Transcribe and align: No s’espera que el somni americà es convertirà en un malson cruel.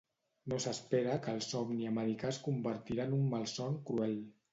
No 0.51 0.57
s’espera 0.61 1.17
que 1.25 1.35
el 1.39 1.43
somni 1.47 1.85
americà 1.89 2.31
es 2.31 2.39
convertirà 2.47 3.05
en 3.11 3.15
un 3.19 3.29
malson 3.35 3.77
cruel. 3.91 4.17